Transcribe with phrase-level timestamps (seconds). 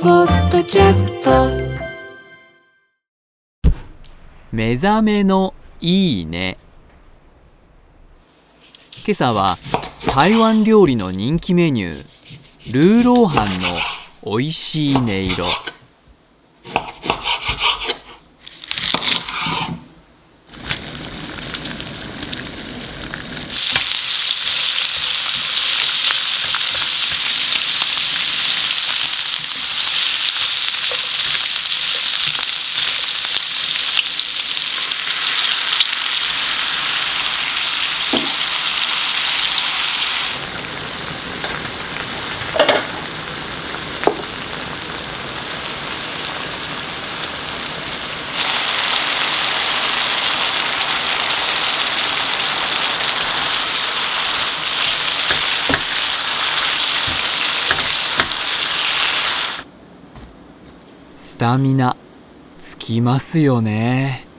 [0.00, 1.30] ポッドキャスト。
[4.50, 6.56] 目覚めのいいね。
[9.06, 9.58] 今朝は
[10.06, 13.76] 台湾料理の人気メニュールーローハンの
[14.24, 15.44] 美味しい音色。
[61.40, 61.96] スタミナ
[62.58, 64.29] つきますよね。